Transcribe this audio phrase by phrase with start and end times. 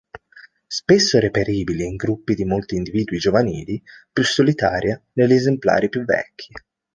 [0.65, 3.79] Spesso reperibile in gruppi di molti individui giovanili,
[4.11, 6.51] più solitaria negli esemplari più vecchi.